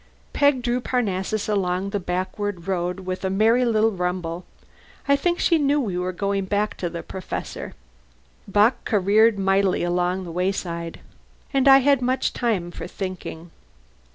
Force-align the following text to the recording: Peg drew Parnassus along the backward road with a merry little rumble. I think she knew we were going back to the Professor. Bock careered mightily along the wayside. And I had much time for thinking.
Peg 0.33 0.63
drew 0.63 0.81
Parnassus 0.81 1.47
along 1.47 1.91
the 1.91 1.99
backward 1.99 2.67
road 2.67 3.01
with 3.01 3.23
a 3.23 3.29
merry 3.29 3.63
little 3.63 3.91
rumble. 3.91 4.45
I 5.07 5.15
think 5.15 5.39
she 5.39 5.59
knew 5.59 5.79
we 5.79 5.95
were 5.95 6.11
going 6.11 6.45
back 6.45 6.75
to 6.77 6.89
the 6.89 7.03
Professor. 7.03 7.75
Bock 8.47 8.83
careered 8.83 9.37
mightily 9.37 9.83
along 9.83 10.23
the 10.23 10.31
wayside. 10.31 11.01
And 11.53 11.67
I 11.67 11.77
had 11.81 12.01
much 12.01 12.33
time 12.33 12.71
for 12.71 12.87
thinking. 12.87 13.51